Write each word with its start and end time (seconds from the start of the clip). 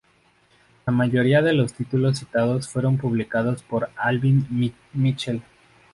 La 0.87 0.91
mayoría 0.93 1.43
de 1.43 1.53
los 1.53 1.75
títulos 1.75 2.17
citados 2.17 2.67
fueron 2.67 2.97
publicados 2.97 3.61
por 3.61 3.91
Albin 3.95 4.47
Michel. 4.93 5.43